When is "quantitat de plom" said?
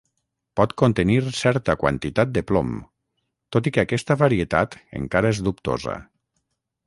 1.83-2.71